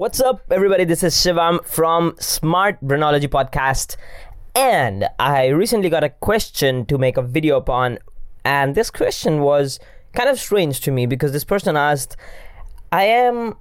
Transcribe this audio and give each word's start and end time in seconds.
What's 0.00 0.18
up, 0.18 0.50
everybody? 0.50 0.84
This 0.84 1.02
is 1.02 1.14
Shivam 1.14 1.62
from 1.62 2.14
Smart 2.18 2.80
Brainology 2.82 3.28
Podcast. 3.28 3.96
And 4.54 5.06
I 5.18 5.48
recently 5.48 5.90
got 5.90 6.02
a 6.02 6.08
question 6.08 6.86
to 6.86 6.96
make 6.96 7.18
a 7.18 7.22
video 7.22 7.58
upon. 7.58 7.98
And 8.42 8.74
this 8.74 8.90
question 8.90 9.42
was 9.42 9.78
kind 10.14 10.30
of 10.30 10.40
strange 10.40 10.80
to 10.80 10.90
me 10.90 11.04
because 11.04 11.32
this 11.32 11.44
person 11.44 11.76
asked, 11.76 12.16
I 12.90 13.02
am 13.02 13.56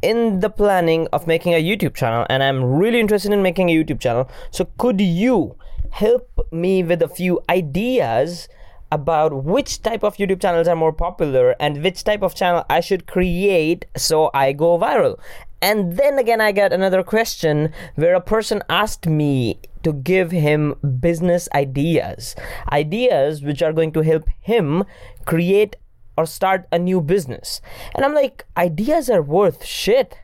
in 0.00 0.40
the 0.40 0.48
planning 0.48 1.06
of 1.12 1.26
making 1.26 1.52
a 1.52 1.62
YouTube 1.62 1.94
channel 1.94 2.24
and 2.30 2.42
I'm 2.42 2.64
really 2.64 2.98
interested 2.98 3.30
in 3.30 3.42
making 3.42 3.68
a 3.68 3.74
YouTube 3.74 4.00
channel. 4.00 4.26
So, 4.50 4.70
could 4.78 5.02
you 5.02 5.54
help 5.90 6.30
me 6.50 6.82
with 6.82 7.02
a 7.02 7.08
few 7.08 7.42
ideas 7.50 8.48
about 8.90 9.44
which 9.44 9.82
type 9.82 10.02
of 10.02 10.16
YouTube 10.16 10.40
channels 10.40 10.68
are 10.68 10.76
more 10.76 10.92
popular 10.92 11.54
and 11.60 11.82
which 11.82 12.04
type 12.04 12.22
of 12.22 12.34
channel 12.34 12.64
I 12.68 12.80
should 12.80 13.06
create 13.06 13.84
so 13.96 14.30
I 14.34 14.52
go 14.52 14.78
viral. 14.78 15.18
And 15.62 15.96
then 15.96 16.18
again, 16.18 16.40
I 16.40 16.52
got 16.52 16.72
another 16.72 17.02
question 17.02 17.72
where 17.94 18.14
a 18.14 18.20
person 18.20 18.62
asked 18.68 19.06
me 19.06 19.60
to 19.82 19.92
give 19.92 20.30
him 20.30 20.74
business 21.00 21.48
ideas, 21.54 22.34
ideas 22.72 23.42
which 23.42 23.62
are 23.62 23.72
going 23.72 23.92
to 23.92 24.00
help 24.00 24.24
him 24.40 24.84
create 25.26 25.76
or 26.16 26.24
start 26.26 26.66
a 26.72 26.78
new 26.78 27.00
business. 27.00 27.60
And 27.94 28.04
I'm 28.04 28.14
like, 28.14 28.46
ideas 28.56 29.10
are 29.10 29.22
worth 29.22 29.64
shit. 29.64 30.18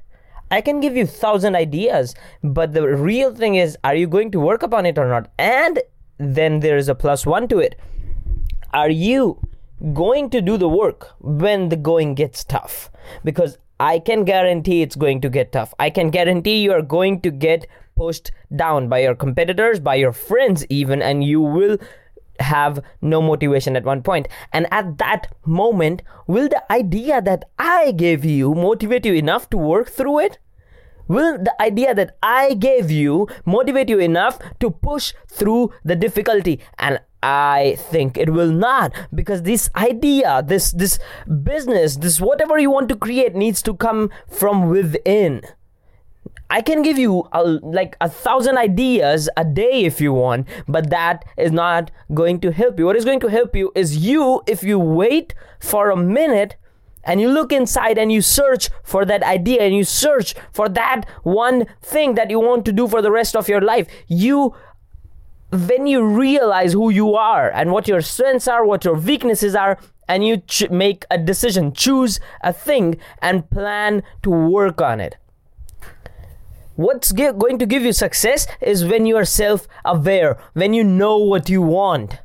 I 0.51 0.61
can 0.61 0.81
give 0.81 0.97
you 0.97 1.07
thousand 1.07 1.55
ideas, 1.55 2.15
but 2.43 2.73
the 2.73 2.89
real 2.89 3.35
thing 3.35 3.57
is, 3.57 3.77
are 3.85 3.95
you 3.95 4.07
going 4.07 4.31
to 4.31 4.41
work 4.41 4.63
upon 4.63 4.87
it 4.87 4.97
or 4.97 5.09
not? 5.09 5.31
And 5.39 5.81
then 6.19 6.61
there 6.61 6.77
is 6.77 6.89
a 6.89 6.95
plus 6.95 7.27
one 7.27 7.47
to 7.49 7.59
it 7.59 7.79
are 8.77 8.91
you 8.91 9.41
going 9.95 10.29
to 10.31 10.43
do 10.43 10.59
the 10.59 10.69
work 10.69 11.15
when 11.19 11.71
the 11.71 11.77
going 11.77 12.15
gets 12.15 12.45
tough? 12.45 12.91
Because 13.25 13.57
I 13.81 13.99
can 13.99 14.25
guarantee 14.25 14.83
it's 14.83 14.97
going 14.97 15.23
to 15.23 15.31
get 15.31 15.53
tough. 15.53 15.73
I 15.79 15.89
can 15.89 16.11
guarantee 16.11 16.63
you 16.63 16.73
are 16.73 16.83
going 16.83 17.23
to 17.23 17.31
get 17.31 17.67
pushed 17.97 18.31
down 18.55 18.91
by 18.91 18.99
your 18.99 19.15
competitors, 19.15 19.81
by 19.81 19.95
your 19.95 20.13
friends, 20.13 20.67
even, 20.69 21.01
and 21.01 21.25
you 21.25 21.41
will 21.41 21.79
have 22.39 22.81
no 23.01 23.23
motivation 23.23 23.77
at 23.77 23.85
one 23.85 24.03
point. 24.03 24.29
And 24.53 24.67
at 24.71 24.99
that 24.99 25.35
moment, 25.47 26.03
will 26.27 26.49
the 26.49 26.71
idea 26.71 27.23
that 27.23 27.49
I 27.59 27.93
gave 27.93 28.27
you 28.27 28.55
motivate 28.55 29.07
you 29.07 29.15
enough 29.15 29.49
to 29.51 29.57
work 29.57 29.89
through 29.89 30.19
it? 30.21 30.39
Will 31.09 31.39
the 31.39 31.55
idea 31.61 31.95
that 31.95 32.17
I 32.23 32.55
gave 32.55 32.91
you 32.91 33.29
motivate 33.45 33.89
you 33.89 33.99
enough 33.99 34.39
to 34.61 34.71
push 34.71 35.13
through 35.29 35.73
the 35.85 35.97
difficulty? 35.97 36.61
And 36.79 37.01
I 37.23 37.77
think 37.79 38.17
it 38.17 38.31
will 38.31 38.51
not 38.51 38.93
because 39.15 39.43
this 39.43 39.69
idea, 39.75 40.43
this 40.47 40.71
this 40.71 40.99
business, 41.43 41.97
this 41.97 42.21
whatever 42.21 42.59
you 42.59 42.71
want 42.71 42.89
to 42.91 42.97
create 42.97 43.35
needs 43.35 43.63
to 43.63 43.75
come 43.75 44.11
from 44.29 44.69
within. 44.69 45.43
I 46.49 46.61
can 46.63 46.83
give 46.83 46.97
you 46.97 47.29
a, 47.33 47.43
like 47.43 47.97
a 48.01 48.09
thousand 48.09 48.57
ideas 48.57 49.29
a 49.37 49.45
day 49.45 49.85
if 49.85 50.01
you 50.01 50.13
want, 50.13 50.47
but 50.69 50.91
that 50.91 51.25
is 51.37 51.51
not 51.51 51.91
going 52.15 52.39
to 52.41 52.53
help 52.53 52.79
you. 52.79 52.87
What 52.87 52.95
is 52.95 53.05
going 53.05 53.19
to 53.21 53.29
help 53.29 53.57
you 53.57 53.73
is 53.75 53.97
you 53.97 54.43
if 54.47 54.63
you 54.63 54.79
wait 54.79 55.35
for 55.59 55.91
a 55.91 55.97
minute 55.97 56.57
and 57.07 57.21
you 57.21 57.31
look 57.31 57.53
inside 57.53 57.97
and 57.97 58.13
you 58.13 58.21
search 58.21 58.69
for 58.83 59.07
that 59.07 59.23
idea 59.23 59.63
and 59.63 59.75
you 59.75 59.85
search 59.85 60.35
for 60.53 60.69
that 60.69 61.05
one 61.23 61.67
thing 61.81 62.17
that 62.17 62.31
you 62.31 62.41
want 62.41 62.65
to 62.67 62.73
do 62.73 62.87
for 62.87 63.01
the 63.01 63.13
rest 63.13 63.35
of 63.35 63.49
your 63.49 63.63
life. 63.63 63.87
You 64.09 64.55
when 65.53 65.87
you 65.87 66.05
realize 66.05 66.73
who 66.73 66.91
you 66.91 67.15
are 67.15 67.51
and 67.51 67.71
what 67.71 67.87
your 67.87 68.01
strengths 68.01 68.49
are, 68.49 68.67
what 68.67 68.85
your 68.85 68.97
weaknesses 68.97 69.55
are, 69.55 69.79
and 70.09 70.27
you 70.27 70.39
ch- 70.39 70.69
make 70.71 71.05
a 71.11 71.19
decision, 71.19 71.73
choose 71.73 72.21
a 72.43 72.53
thing, 72.53 72.97
and 73.23 73.49
plan 73.49 74.03
to 74.23 74.31
work 74.31 74.81
on 74.81 75.01
it. 75.01 75.17
What's 76.75 77.13
going 77.13 77.59
to 77.59 77.67
give 77.67 77.85
you 77.85 77.93
success 77.93 78.47
is 78.61 78.85
when 78.85 79.07
you 79.07 79.17
are 79.17 79.25
self 79.25 79.67
aware, 79.85 80.37
when 80.53 80.75
you 80.75 80.85
know 80.85 81.17
what 81.17 81.49
you 81.49 81.63
want. 81.63 82.21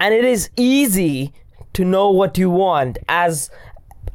And 0.00 0.14
it 0.14 0.24
is 0.24 0.48
easy 0.56 1.34
to 1.74 1.84
know 1.84 2.10
what 2.10 2.38
you 2.38 2.50
want 2.50 2.98
as 3.08 3.50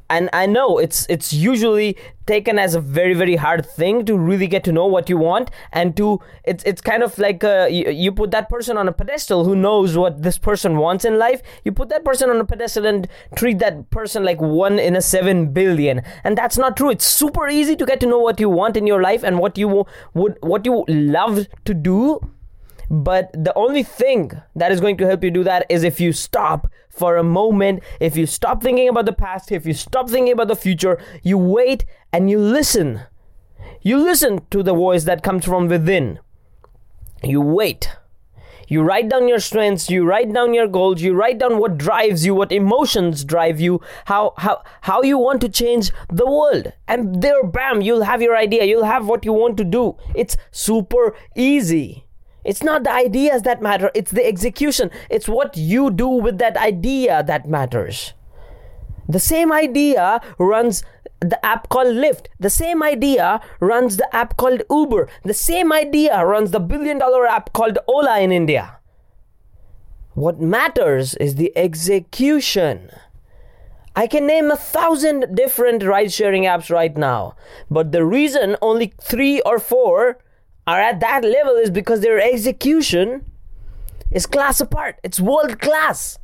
and 0.09 0.29
I 0.33 0.45
know 0.45 0.77
it's 0.77 1.05
it's 1.09 1.33
usually 1.33 1.97
taken 2.25 2.57
as 2.57 2.75
a 2.75 2.79
very 2.79 3.13
very 3.13 3.35
hard 3.35 3.65
thing 3.65 4.05
to 4.05 4.17
really 4.17 4.47
get 4.47 4.63
to 4.65 4.71
know 4.71 4.85
what 4.85 5.09
you 5.09 5.17
want 5.17 5.51
and 5.71 5.95
to 5.97 6.19
it's 6.43 6.63
it's 6.63 6.81
kind 6.81 7.03
of 7.03 7.17
like 7.17 7.43
uh, 7.43 7.67
you, 7.69 7.89
you 7.89 8.11
put 8.11 8.31
that 8.31 8.49
person 8.49 8.77
on 8.77 8.87
a 8.87 8.93
pedestal 8.93 9.43
who 9.43 9.55
knows 9.55 9.97
what 9.97 10.21
this 10.21 10.37
person 10.37 10.77
wants 10.77 11.05
in 11.05 11.17
life. 11.17 11.41
You 11.63 11.71
put 11.71 11.89
that 11.89 12.05
person 12.05 12.29
on 12.29 12.39
a 12.39 12.45
pedestal 12.45 12.85
and 12.85 13.07
treat 13.35 13.59
that 13.59 13.89
person 13.89 14.23
like 14.23 14.41
one 14.41 14.79
in 14.79 14.95
a 14.95 15.01
7 15.01 15.51
billion. 15.53 16.01
And 16.23 16.37
that's 16.37 16.57
not 16.57 16.77
true. 16.77 16.89
It's 16.89 17.05
super 17.05 17.47
easy 17.47 17.75
to 17.75 17.85
get 17.85 17.99
to 18.01 18.07
know 18.07 18.19
what 18.19 18.39
you 18.39 18.49
want 18.49 18.77
in 18.77 18.87
your 18.87 19.01
life 19.01 19.23
and 19.23 19.39
what 19.39 19.57
you 19.57 19.85
would 20.13 20.37
what 20.41 20.65
you 20.65 20.85
love 20.87 21.47
to 21.65 21.73
do 21.73 22.19
but 22.89 23.31
the 23.33 23.53
only 23.55 23.83
thing 23.83 24.31
that 24.55 24.71
is 24.71 24.81
going 24.81 24.97
to 24.97 25.05
help 25.05 25.23
you 25.23 25.31
do 25.31 25.43
that 25.43 25.65
is 25.69 25.83
if 25.83 25.99
you 25.99 26.11
stop 26.11 26.67
for 26.89 27.17
a 27.17 27.23
moment, 27.23 27.81
if 27.99 28.15
you 28.15 28.25
stop 28.25 28.61
thinking 28.61 28.89
about 28.89 29.05
the 29.05 29.13
past, 29.13 29.51
if 29.51 29.65
you 29.65 29.73
stop 29.73 30.09
thinking 30.09 30.33
about 30.33 30.47
the 30.47 30.55
future, 30.55 31.01
you 31.23 31.37
wait 31.37 31.85
and 32.11 32.29
you 32.29 32.39
listen. 32.39 33.01
You 33.81 33.97
listen 33.97 34.45
to 34.51 34.63
the 34.63 34.73
voice 34.73 35.03
that 35.05 35.23
comes 35.23 35.45
from 35.45 35.67
within. 35.67 36.19
You 37.23 37.41
wait. 37.41 37.89
You 38.67 38.81
write 38.81 39.09
down 39.09 39.27
your 39.27 39.39
strengths, 39.39 39.89
you 39.89 40.05
write 40.05 40.31
down 40.33 40.53
your 40.53 40.67
goals, 40.67 41.01
you 41.01 41.13
write 41.13 41.37
down 41.37 41.57
what 41.57 41.77
drives 41.77 42.25
you, 42.25 42.33
what 42.33 42.51
emotions 42.51 43.23
drive 43.23 43.59
you, 43.59 43.81
how 44.05 44.33
how 44.37 44.63
how 44.81 45.01
you 45.01 45.17
want 45.17 45.41
to 45.41 45.49
change 45.49 45.91
the 46.09 46.25
world. 46.25 46.71
And 46.87 47.21
there 47.21 47.43
bam, 47.43 47.81
you'll 47.81 48.03
have 48.03 48.21
your 48.21 48.37
idea, 48.37 48.63
you'll 48.63 48.85
have 48.85 49.05
what 49.05 49.25
you 49.25 49.33
want 49.33 49.57
to 49.57 49.63
do. 49.63 49.97
It's 50.15 50.37
super 50.51 51.15
easy. 51.35 52.05
It's 52.43 52.63
not 52.63 52.83
the 52.83 52.91
ideas 52.91 53.43
that 53.43 53.61
matter, 53.61 53.91
it's 53.93 54.11
the 54.11 54.25
execution. 54.25 54.91
It's 55.09 55.27
what 55.27 55.55
you 55.55 55.89
do 55.91 56.07
with 56.07 56.37
that 56.39 56.57
idea 56.57 57.23
that 57.23 57.47
matters. 57.47 58.13
The 59.07 59.19
same 59.19 59.51
idea 59.51 60.21
runs 60.37 60.83
the 61.19 61.43
app 61.45 61.69
called 61.69 61.95
Lyft. 61.95 62.27
The 62.39 62.49
same 62.49 62.83
idea 62.83 63.41
runs 63.59 63.97
the 63.97 64.13
app 64.15 64.37
called 64.37 64.63
Uber. 64.69 65.09
The 65.23 65.33
same 65.33 65.71
idea 65.71 66.23
runs 66.25 66.51
the 66.51 66.59
billion 66.59 66.99
dollar 66.99 67.25
app 67.25 67.53
called 67.53 67.77
Ola 67.87 68.19
in 68.19 68.31
India. 68.31 68.77
What 70.13 70.39
matters 70.39 71.15
is 71.15 71.35
the 71.35 71.51
execution. 71.57 72.91
I 73.95 74.07
can 74.07 74.25
name 74.25 74.51
a 74.51 74.57
thousand 74.57 75.35
different 75.35 75.83
ride 75.83 76.11
sharing 76.11 76.43
apps 76.43 76.69
right 76.69 76.95
now, 76.97 77.35
but 77.69 77.91
the 77.91 78.05
reason 78.05 78.57
only 78.61 78.93
three 79.01 79.39
or 79.41 79.59
four 79.59 80.17
are 80.65 80.79
at 80.79 80.99
that 80.99 81.23
level 81.23 81.55
is 81.55 81.69
because 81.69 82.01
their 82.01 82.19
execution 82.19 83.25
is 84.11 84.25
class 84.25 84.61
apart. 84.61 84.99
It's 85.03 85.19
world 85.19 85.59
class. 85.59 86.19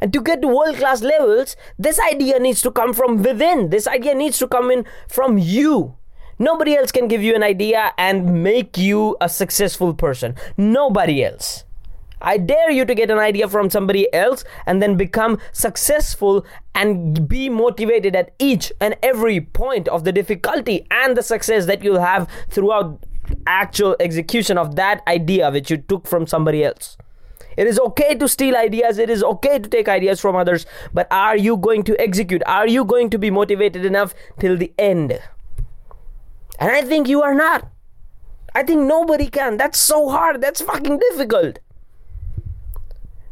And 0.00 0.12
to 0.12 0.22
get 0.22 0.42
to 0.42 0.48
world 0.48 0.76
class 0.76 1.02
levels, 1.02 1.56
this 1.78 1.98
idea 1.98 2.38
needs 2.38 2.62
to 2.62 2.70
come 2.70 2.92
from 2.92 3.22
within. 3.22 3.70
This 3.70 3.86
idea 3.86 4.14
needs 4.14 4.38
to 4.38 4.48
come 4.48 4.70
in 4.70 4.84
from 5.08 5.38
you. 5.38 5.96
Nobody 6.38 6.76
else 6.76 6.92
can 6.92 7.08
give 7.08 7.22
you 7.22 7.34
an 7.34 7.42
idea 7.42 7.92
and 7.98 8.42
make 8.42 8.78
you 8.78 9.16
a 9.20 9.28
successful 9.28 9.94
person. 9.94 10.34
Nobody 10.56 11.24
else. 11.24 11.64
I 12.22 12.36
dare 12.36 12.70
you 12.70 12.84
to 12.84 12.94
get 12.94 13.10
an 13.10 13.18
idea 13.18 13.48
from 13.48 13.70
somebody 13.70 14.12
else 14.12 14.44
and 14.66 14.82
then 14.82 14.96
become 14.96 15.38
successful 15.52 16.44
and 16.74 17.26
be 17.26 17.48
motivated 17.48 18.14
at 18.14 18.34
each 18.38 18.72
and 18.80 18.96
every 19.02 19.40
point 19.40 19.88
of 19.88 20.04
the 20.04 20.12
difficulty 20.12 20.86
and 20.90 21.16
the 21.16 21.22
success 21.22 21.64
that 21.66 21.82
you'll 21.82 22.00
have 22.00 22.28
throughout 22.50 23.04
actual 23.50 23.96
execution 24.00 24.56
of 24.56 24.76
that 24.76 25.02
idea 25.08 25.50
which 25.50 25.70
you 25.70 25.76
took 25.76 26.06
from 26.06 26.26
somebody 26.26 26.64
else. 26.64 26.96
It 27.56 27.66
is 27.66 27.78
okay 27.80 28.14
to 28.14 28.28
steal 28.28 28.56
ideas, 28.56 28.98
it 28.98 29.10
is 29.10 29.22
okay 29.22 29.58
to 29.58 29.68
take 29.68 29.88
ideas 29.88 30.20
from 30.20 30.36
others, 30.36 30.66
but 30.94 31.08
are 31.10 31.36
you 31.36 31.56
going 31.56 31.82
to 31.84 32.00
execute? 32.00 32.42
Are 32.46 32.68
you 32.68 32.84
going 32.84 33.10
to 33.10 33.18
be 33.18 33.30
motivated 33.30 33.84
enough 33.84 34.14
till 34.38 34.56
the 34.56 34.72
end? 34.78 35.20
And 36.58 36.70
I 36.70 36.82
think 36.82 37.08
you 37.08 37.22
are 37.22 37.34
not. 37.34 37.68
I 38.54 38.62
think 38.62 38.82
nobody 38.82 39.28
can. 39.28 39.56
That's 39.56 39.78
so 39.78 40.08
hard. 40.08 40.40
That's 40.40 40.60
fucking 40.60 40.98
difficult. 40.98 41.58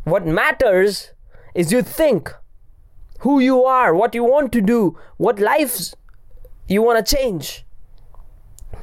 What 0.04 0.26
matters 0.26 1.12
is 1.54 1.72
you 1.72 1.82
think 1.82 2.34
who 3.20 3.38
you 3.40 3.64
are, 3.64 3.94
what 3.94 4.14
you 4.14 4.24
want 4.24 4.52
to 4.52 4.60
do, 4.60 4.98
what 5.16 5.38
lives 5.38 5.94
you 6.66 6.82
want 6.82 7.04
to 7.04 7.16
change 7.16 7.64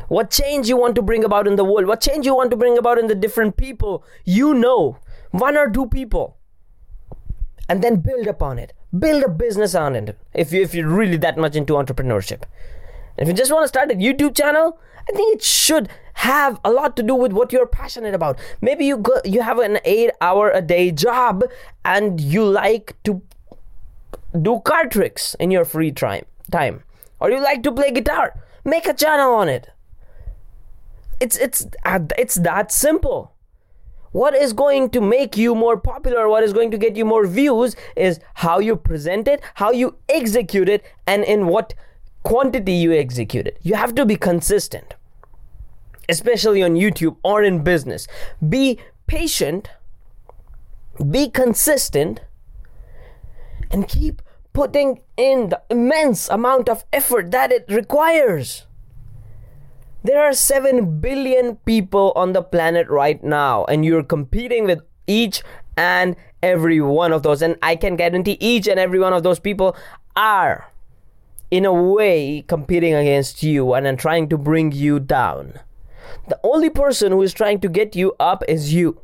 what 0.08 0.32
change 0.32 0.70
you 0.70 0.78
want 0.78 0.96
to 0.96 1.02
bring 1.02 1.24
about 1.24 1.48
in 1.48 1.56
the 1.56 1.64
world, 1.64 1.88
what 1.88 2.02
change 2.02 2.26
you 2.26 2.36
want 2.36 2.52
to 2.52 2.58
bring 2.58 2.78
about 2.78 2.98
in 2.98 3.08
the 3.08 3.16
different 3.16 3.58
people 3.58 4.04
you 4.24 4.54
know, 4.54 4.98
one 5.32 5.58
or 5.58 5.70
two 5.70 5.88
people, 5.88 6.38
and 7.68 7.84
then 7.84 7.98
build 7.98 8.28
upon 8.28 8.60
it. 8.60 8.74
Build 8.98 9.24
a 9.24 9.30
business 9.30 9.76
on 9.76 9.96
it 9.96 10.18
if, 10.34 10.54
you, 10.54 10.62
if 10.62 10.74
you're 10.74 10.88
really 10.88 11.18
that 11.18 11.38
much 11.38 11.56
into 11.56 11.74
entrepreneurship. 11.74 12.44
If 13.18 13.28
you 13.28 13.34
just 13.34 13.52
want 13.52 13.64
to 13.64 13.68
start 13.68 13.92
a 13.92 13.96
YouTube 13.96 14.36
channel, 14.36 14.80
I 15.10 15.12
think 15.12 15.36
it 15.36 15.44
should 15.44 15.90
have 16.14 16.60
a 16.64 16.72
lot 16.72 16.96
to 16.98 17.04
do 17.04 17.14
with 17.14 17.34
what 17.34 17.52
you're 17.52 17.66
passionate 17.66 18.14
about. 18.14 18.40
Maybe 18.62 18.86
you 18.86 18.98
go, 18.98 19.20
you 19.26 19.42
have 19.42 19.60
an 19.60 19.80
8 19.84 20.12
hour 20.22 20.50
a 20.52 20.62
day 20.62 20.92
job 20.92 21.44
and 21.84 22.20
you 22.22 22.46
like 22.46 22.96
to 23.04 23.22
do 24.42 24.62
card 24.64 24.92
tricks 24.92 25.36
in 25.40 25.52
your 25.52 25.66
free 25.66 25.92
time 25.92 26.26
time 26.52 26.84
or 27.20 27.30
you 27.30 27.42
like 27.42 27.64
to 27.64 27.72
play 27.72 27.92
guitar 27.92 28.34
make 28.66 28.88
a 28.88 28.94
channel 28.94 29.34
on 29.36 29.48
it. 29.48 29.70
It's 31.20 31.38
it's 31.38 31.68
uh, 31.86 32.00
it's 32.18 32.36
that 32.36 32.72
simple. 32.72 33.34
What 34.12 34.34
is 34.34 34.54
going 34.54 34.92
to 34.92 35.02
make 35.02 35.36
you 35.36 35.56
more 35.56 35.78
popular, 35.78 36.30
what 36.30 36.44
is 36.44 36.54
going 36.54 36.72
to 36.72 36.78
get 36.78 36.96
you 36.96 37.04
more 37.04 37.28
views 37.28 37.76
is 37.98 38.20
how 38.36 38.60
you 38.60 38.78
present 38.78 39.28
it, 39.28 39.42
how 39.56 39.72
you 39.72 39.98
execute 40.08 40.70
it, 40.70 40.86
and 41.06 41.26
in 41.26 41.48
what 41.48 41.74
quantity 42.24 42.74
you 42.74 42.94
execute 42.94 43.46
it. 43.46 43.58
You 43.62 43.76
have 43.76 43.94
to 43.96 44.06
be 44.06 44.16
consistent, 44.16 44.96
especially 46.08 46.64
on 46.64 46.76
YouTube 46.76 47.18
or 47.24 47.44
in 47.44 47.62
business. 47.64 48.08
Be 48.48 48.80
patient, 49.06 49.70
be 51.12 51.30
consistent, 51.30 52.22
and 53.70 53.88
keep 53.88 54.22
putting 54.54 55.02
in 55.18 55.50
the 55.50 55.62
immense 55.70 56.30
amount 56.30 56.70
of 56.70 56.86
effort 56.94 57.32
that 57.32 57.52
it 57.52 57.66
requires. 57.68 58.65
There 60.06 60.22
are 60.22 60.34
7 60.34 61.02
billion 61.02 61.56
people 61.66 62.14
on 62.16 62.34
the 62.34 62.44
planet 62.44 62.88
right 62.90 63.24
now, 63.24 63.66
and 63.66 63.84
you're 63.84 64.04
competing 64.04 64.66
with 64.66 64.82
each 65.08 65.42
and 65.76 66.16
every 66.44 66.80
one 66.80 67.12
of 67.12 67.24
those. 67.24 67.42
And 67.42 67.58
I 67.64 67.76
can 67.76 67.96
guarantee 67.96 68.38
each 68.40 68.68
and 68.68 68.80
every 68.80 69.00
one 69.00 69.14
of 69.14 69.24
those 69.24 69.40
people 69.40 69.76
are, 70.16 70.72
in 71.50 71.66
a 71.66 71.74
way, 71.74 72.46
competing 72.48 72.94
against 72.94 73.42
you 73.42 73.74
and 73.74 73.98
trying 73.98 74.30
to 74.30 74.38
bring 74.38 74.72
you 74.72 75.00
down. 75.00 75.58
The 76.28 76.40
only 76.44 76.70
person 76.70 77.12
who 77.12 77.24
is 77.24 77.34
trying 77.34 77.60
to 77.62 77.68
get 77.68 77.96
you 77.96 78.14
up 78.20 78.44
is 78.48 78.72
you. 78.72 79.02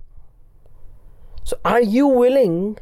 So, 1.44 1.58
are 1.66 1.82
you 1.82 2.06
willing 2.06 2.78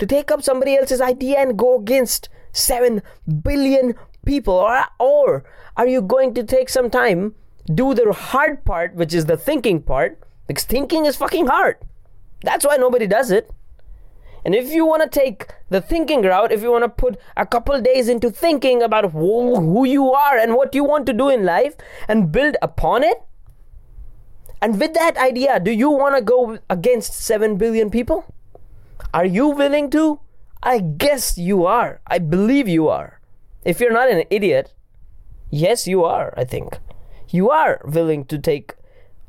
to 0.00 0.06
take 0.06 0.32
up 0.32 0.42
somebody 0.42 0.74
else's 0.76 1.00
idea 1.00 1.38
and 1.38 1.56
go 1.56 1.78
against 1.78 2.30
7 2.50 3.00
billion 3.44 3.94
people? 4.26 4.54
Or, 4.54 4.86
or 4.98 5.44
are 5.76 5.86
you 5.86 6.02
going 6.02 6.34
to 6.34 6.42
take 6.42 6.68
some 6.68 6.90
time 6.90 7.36
do 7.66 7.94
the 7.94 8.12
hard 8.12 8.64
part, 8.64 8.94
which 8.94 9.14
is 9.14 9.26
the 9.26 9.36
thinking 9.36 9.82
part, 9.82 10.18
because 10.46 10.64
thinking 10.64 11.06
is 11.06 11.16
fucking 11.16 11.46
hard. 11.46 11.76
That's 12.42 12.64
why 12.64 12.76
nobody 12.76 13.06
does 13.06 13.30
it. 13.30 13.50
And 14.44 14.54
if 14.54 14.70
you 14.70 14.86
want 14.86 15.02
to 15.02 15.08
take 15.20 15.52
the 15.68 15.82
thinking 15.82 16.22
route, 16.22 16.50
if 16.50 16.62
you 16.62 16.72
want 16.72 16.84
to 16.84 16.88
put 16.88 17.18
a 17.36 17.44
couple 17.44 17.78
days 17.80 18.08
into 18.08 18.30
thinking 18.30 18.82
about 18.82 19.12
who 19.12 19.84
you 19.84 20.12
are 20.12 20.38
and 20.38 20.54
what 20.54 20.74
you 20.74 20.82
want 20.82 21.04
to 21.06 21.12
do 21.12 21.28
in 21.28 21.44
life 21.44 21.76
and 22.08 22.32
build 22.32 22.56
upon 22.62 23.04
it, 23.04 23.22
and 24.62 24.80
with 24.80 24.94
that 24.94 25.16
idea, 25.16 25.60
do 25.60 25.70
you 25.70 25.90
want 25.90 26.16
to 26.16 26.22
go 26.22 26.58
against 26.68 27.14
7 27.14 27.56
billion 27.56 27.90
people? 27.90 28.34
Are 29.12 29.26
you 29.26 29.48
willing 29.48 29.90
to? 29.90 30.20
I 30.62 30.78
guess 30.78 31.38
you 31.38 31.64
are. 31.66 32.00
I 32.06 32.18
believe 32.18 32.68
you 32.68 32.88
are. 32.88 33.20
If 33.64 33.80
you're 33.80 33.92
not 33.92 34.10
an 34.10 34.24
idiot, 34.30 34.74
yes, 35.50 35.86
you 35.86 36.04
are, 36.04 36.32
I 36.36 36.44
think 36.44 36.78
you 37.30 37.50
are 37.50 37.80
willing 37.84 38.24
to 38.26 38.38
take 38.38 38.74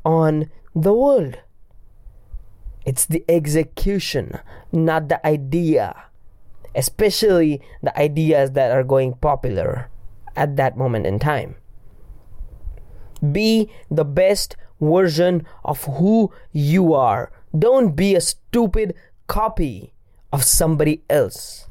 on 0.04 0.50
the 0.74 0.92
world. 0.92 1.38
It's 2.84 3.06
the 3.06 3.24
execution, 3.28 4.38
not 4.72 5.08
the 5.08 5.24
idea. 5.26 5.94
Especially 6.74 7.60
the 7.82 7.96
ideas 7.98 8.52
that 8.52 8.70
are 8.70 8.82
going 8.82 9.14
popular 9.14 9.90
at 10.34 10.56
that 10.56 10.76
moment 10.76 11.06
in 11.06 11.18
time. 11.18 11.56
Be 13.30 13.70
the 13.90 14.04
best 14.04 14.56
version 14.80 15.46
of 15.64 15.84
who 15.84 16.32
you 16.50 16.94
are. 16.94 17.30
Don't 17.56 17.94
be 17.94 18.14
a 18.14 18.20
stupid 18.20 18.94
copy 19.26 19.92
of 20.32 20.42
somebody 20.42 21.02
else. 21.08 21.68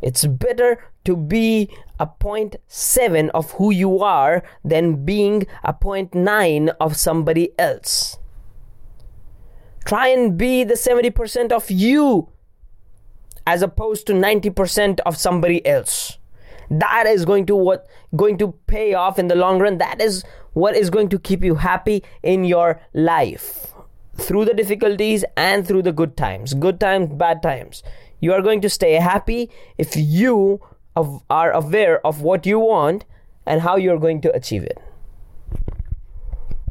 It's 0.00 0.26
better 0.26 0.84
to 1.04 1.16
be 1.16 1.70
a 1.98 2.06
0.7 2.06 3.30
of 3.30 3.52
who 3.52 3.70
you 3.70 4.00
are 4.02 4.42
than 4.64 5.04
being 5.04 5.46
a 5.64 5.74
0.9 5.74 6.68
of 6.80 6.96
somebody 6.96 7.58
else. 7.58 8.18
Try 9.84 10.08
and 10.08 10.36
be 10.36 10.64
the 10.64 10.74
70% 10.74 11.50
of 11.50 11.70
you 11.70 12.28
as 13.46 13.62
opposed 13.62 14.06
to 14.06 14.12
90% 14.12 15.00
of 15.06 15.16
somebody 15.16 15.64
else. 15.66 16.18
That 16.70 17.06
is 17.06 17.24
going 17.24 17.46
to 17.46 17.56
what 17.56 17.86
going 18.14 18.36
to 18.38 18.52
pay 18.66 18.92
off 18.92 19.18
in 19.18 19.28
the 19.28 19.34
long 19.34 19.58
run. 19.58 19.78
That 19.78 20.02
is 20.02 20.22
what 20.52 20.76
is 20.76 20.90
going 20.90 21.08
to 21.08 21.18
keep 21.18 21.42
you 21.42 21.54
happy 21.54 22.04
in 22.22 22.44
your 22.44 22.80
life 22.92 23.72
through 24.16 24.44
the 24.44 24.52
difficulties 24.52 25.24
and 25.36 25.66
through 25.66 25.82
the 25.82 25.92
good 25.92 26.16
times. 26.16 26.52
Good 26.52 26.78
times, 26.78 27.08
bad 27.14 27.42
times. 27.42 27.82
You 28.20 28.32
are 28.32 28.42
going 28.42 28.60
to 28.62 28.68
stay 28.68 28.94
happy 28.94 29.50
if 29.76 29.96
you 29.96 30.60
are 30.96 31.52
aware 31.52 32.04
of 32.06 32.22
what 32.22 32.46
you 32.46 32.58
want 32.58 33.04
and 33.46 33.60
how 33.60 33.76
you're 33.76 33.98
going 33.98 34.20
to 34.22 34.32
achieve 34.34 34.62
it. 34.62 34.82